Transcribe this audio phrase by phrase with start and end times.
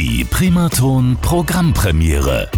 [0.00, 2.48] Die Primaton Programmpremiere.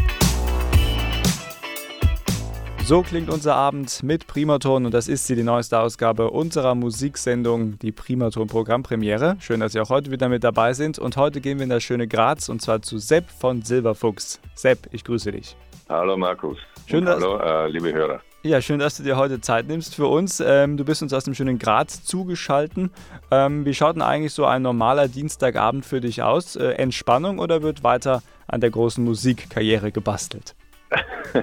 [2.84, 7.79] So klingt unser Abend mit Primaton und das ist sie, die neueste Ausgabe unserer Musiksendung,
[7.79, 9.39] die Primaton Programmpremiere.
[9.41, 11.82] Schön, dass Sie auch heute wieder mit dabei sind und heute gehen wir in das
[11.82, 14.38] schöne Graz und zwar zu Sepp von Silberfuchs.
[14.54, 15.57] Sepp, ich grüße dich.
[15.88, 16.59] Hallo Markus.
[16.91, 18.20] Schön, dass, hallo, äh, liebe Hörer.
[18.43, 20.40] Ja, schön, dass du dir heute Zeit nimmst für uns.
[20.45, 22.90] Ähm, du bist uns aus dem schönen Graz zugeschaltet.
[23.30, 26.57] Ähm, wie schaut denn eigentlich so ein normaler Dienstagabend für dich aus?
[26.57, 30.57] Äh, Entspannung oder wird weiter an der großen Musikkarriere gebastelt?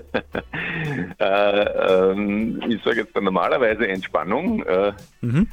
[1.18, 4.64] äh, ähm, ich sage jetzt normalerweise Entspannung.
[4.64, 4.92] Äh,
[5.22, 5.48] mhm.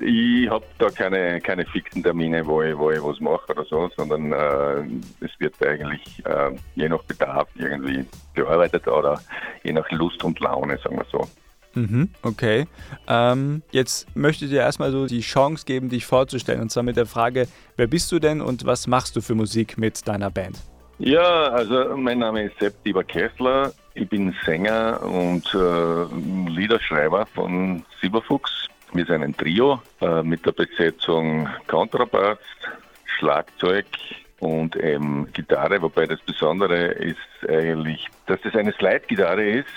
[0.00, 3.90] Ich habe da keine, keine fixen Termine, wo ich, wo ich was mache oder so,
[3.96, 8.04] sondern äh, es wird eigentlich äh, je nach Bedarf irgendwie
[8.34, 9.20] bearbeitet oder
[9.62, 11.26] je nach Lust und Laune, sagen wir so.
[11.74, 12.66] Mhm, okay.
[13.06, 16.60] Ähm, jetzt möchte ich dir erstmal so die Chance geben, dich vorzustellen.
[16.60, 19.78] Und zwar mit der Frage, wer bist du denn und was machst du für Musik
[19.78, 20.58] mit deiner Band?
[20.98, 23.72] Ja, also mein Name ist Sepp Dieber Kessler.
[23.94, 28.68] Ich bin Sänger und äh, Liederschreiber von Silberfuchs.
[28.92, 32.38] Wir sind ein Trio äh, mit der Besetzung Kontrabass,
[33.04, 33.86] Schlagzeug
[34.40, 37.18] und ähm, Gitarre, wobei das Besondere ist
[37.48, 39.68] eigentlich, dass das eine Slide-Gitarre ist,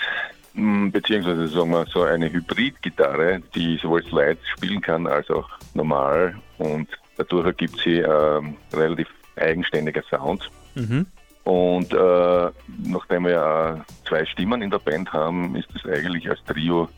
[0.54, 6.88] beziehungsweise sagen wir so eine Hybrid-Gitarre, die sowohl Slides spielen kann als auch normal und
[7.16, 8.40] dadurch ergibt sie äh,
[8.72, 10.50] relativ eigenständiger Sound.
[10.74, 11.06] Mhm.
[11.44, 12.50] Und äh,
[12.84, 16.88] nachdem wir ja zwei Stimmen in der Band haben, ist das eigentlich als Trio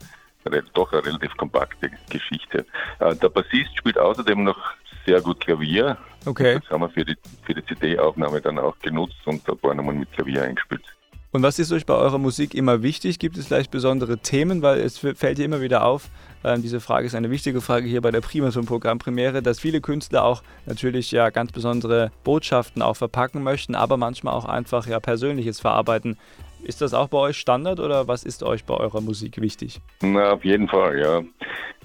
[0.75, 2.64] doch eine relativ kompakte Geschichte.
[2.98, 4.58] Äh, der Bassist spielt außerdem noch
[5.05, 5.97] sehr gut Klavier.
[6.25, 6.58] Okay.
[6.61, 10.00] Das haben wir für die, für die CD-Aufnahme dann auch genutzt und ein paar Nummern
[10.00, 10.83] mit Klavier eingespielt.
[11.33, 13.19] Und was ist euch bei eurer Musik immer wichtig?
[13.19, 14.62] Gibt es vielleicht besondere Themen?
[14.62, 16.08] Weil es fällt dir immer wieder auf,
[16.47, 20.42] äh, diese Frage ist eine wichtige Frage hier bei der Primaton-Programmpremiere, dass viele Künstler auch
[20.64, 26.16] natürlich ja ganz besondere Botschaften auch verpacken möchten, aber manchmal auch einfach ja Persönliches verarbeiten.
[26.67, 29.81] Ist das auch bei euch Standard oder was ist euch bei eurer Musik wichtig?
[30.03, 31.22] Na, auf jeden Fall, ja.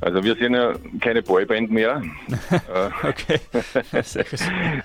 [0.02, 2.02] Also wir sind ja keine Boyband mehr.
[2.52, 3.40] Äh, okay.
[4.04, 4.40] Sehr gut.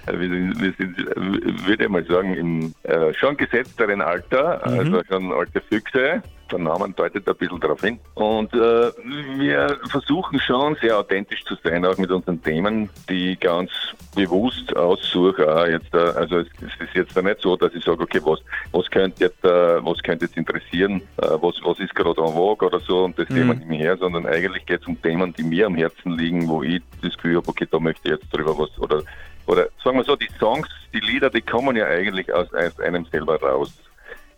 [0.06, 4.78] Also wir sind, wir sind, würde ich mal sagen, im äh, schon gesetzteren Alter, mhm.
[4.78, 7.98] also schon alte Füchse der Name deutet ein bisschen darauf hin.
[8.14, 8.90] Und äh,
[9.38, 13.70] wir versuchen schon sehr authentisch zu sein, auch mit unseren Themen, die ganz
[14.14, 15.42] bewusst aussuche.
[15.70, 18.40] Jetzt, äh, also es, es, ist jetzt nicht so, dass ich sage, okay, was,
[18.72, 22.66] was könnte jetzt, äh, was könnte jetzt interessieren, äh, was, was ist gerade en vogue
[22.66, 23.34] oder so und das mhm.
[23.34, 26.48] Thema nicht mehr her, sondern eigentlich geht es um Themen, die mir am Herzen liegen,
[26.48, 29.02] wo ich das Gefühl habe, okay, da möchte ich jetzt drüber was oder
[29.46, 33.04] oder sagen wir so, die Songs, die Lieder, die kommen ja eigentlich aus, aus einem
[33.06, 33.72] selber raus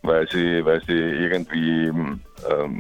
[0.03, 2.21] weil sie, weil sie irgendwie, ähm,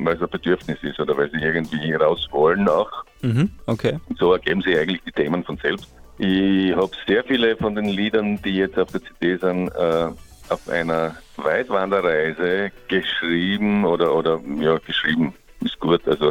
[0.05, 2.91] weil es ein Bedürfnis ist oder weil sie irgendwie raus wollen auch.
[3.23, 3.99] Mhm, okay.
[4.09, 5.89] Und so ergeben sich eigentlich die Themen von selbst.
[6.19, 10.09] Ich habe sehr viele von den Liedern, die jetzt auf der CD sind, äh,
[10.49, 16.31] auf einer Weitwanderreise geschrieben oder, oder ja, geschrieben ist gut, also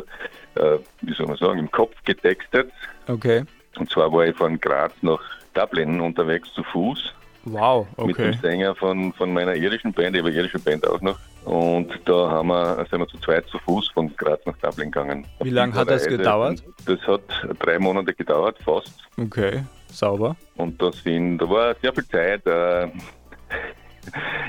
[0.56, 2.72] äh, wie soll man sagen, im Kopf getextet.
[3.08, 3.44] Okay.
[3.78, 5.22] Und zwar war ich von Graz nach
[5.54, 7.14] Dublin unterwegs zu Fuß
[7.52, 8.08] Wow, okay.
[8.08, 11.18] Mit dem Sänger von, von meiner irischen Band, ich habe eine irische Band auch noch.
[11.46, 15.26] Und da haben wir, sind wir zu zweit zu Fuß von Graz nach Dublin gegangen.
[15.40, 16.62] Wie lange hat das gedauert?
[16.86, 17.22] Das hat
[17.60, 19.02] drei Monate gedauert, fast.
[19.18, 20.36] Okay, sauber.
[20.58, 22.90] Und da sind, da war sehr viel Zeit, äh,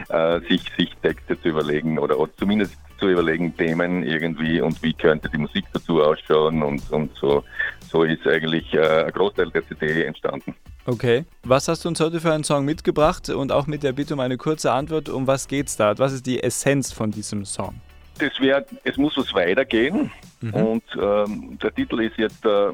[0.09, 4.92] äh, sich, sich Texte zu überlegen oder, oder zumindest zu überlegen, Themen irgendwie und wie
[4.92, 7.44] könnte die Musik dazu ausschauen und, und so.
[7.88, 10.54] So ist eigentlich äh, ein Großteil der CD entstanden.
[10.88, 11.26] Okay.
[11.43, 14.21] Was hast du uns heute für einen Song mitgebracht und auch mit der Bitte um
[14.21, 15.99] eine kurze Antwort, um was geht's da?
[15.99, 17.75] Was ist die Essenz von diesem Song?
[18.19, 20.10] Das wäre, es muss was weitergehen
[20.41, 20.54] mhm.
[20.54, 22.71] und ähm, der Titel ist jetzt äh,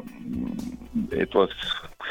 [1.11, 1.51] etwas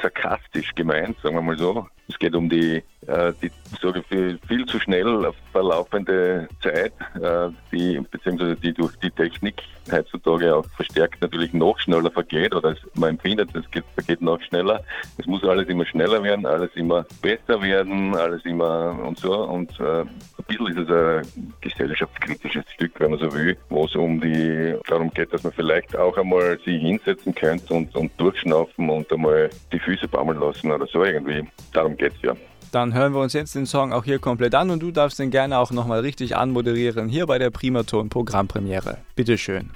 [0.01, 1.87] sarkastisch gemeint, sagen wir mal so.
[2.09, 7.99] Es geht um die, äh, die sage viel, viel zu schnell verlaufende Zeit, äh, die
[8.11, 13.55] beziehungsweise die durch die Technik heutzutage auch verstärkt natürlich noch schneller vergeht oder man empfindet,
[13.55, 14.83] es geht, vergeht noch schneller.
[15.17, 19.33] Es muss alles immer schneller werden, alles immer besser werden, alles immer und so.
[19.33, 20.05] Und äh,
[20.49, 24.75] ein bisschen ist es ein gesellschaftskritisches Stück, wenn man so will, wo es um die
[24.87, 29.49] darum geht, dass man vielleicht auch einmal sich hinsetzen könnte und, und durchschnaufen und einmal
[29.71, 31.47] die Füße baumeln lassen oder so irgendwie.
[31.73, 32.35] Darum geht es ja.
[32.71, 35.29] Dann hören wir uns jetzt den Song auch hier komplett an und du darfst den
[35.29, 38.97] gerne auch nochmal richtig anmoderieren hier bei der Primaton Programmpremiere.
[39.15, 39.69] Bitteschön.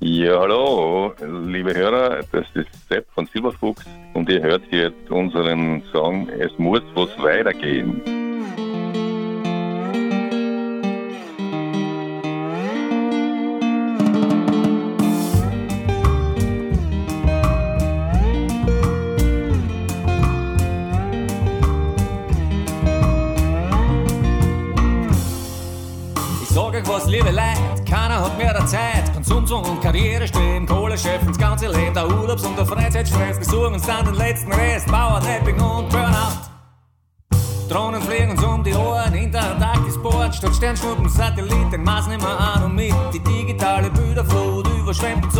[0.00, 1.12] Ja, hallo,
[1.46, 3.84] liebe Hörer, das ist Sepp von Silberfuchs
[4.14, 8.00] und ihr hört jetzt unseren Song Es muss was weitergehen.
[27.00, 29.12] Was, liebe Leute, keiner hat mehr der Zeit.
[29.14, 33.38] Konsumzwang und Karriere streben, Kohle schöpfen, das ganze Leben, der Urlaubs- und der Freizeitstress.
[33.38, 36.50] Wir suchen uns dann den letzten Rest, Bauernapping und Burnout.
[37.68, 42.64] Drohnen fliegen uns um die Ohren, interaktiv Sport, statt Sternschnuppen, Satelliten, maß nicht mehr an
[42.64, 42.94] und mit.
[43.12, 45.38] Die digitale Bilderflut überschwemmt uns